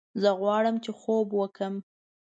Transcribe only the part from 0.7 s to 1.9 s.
چې خوب وکړم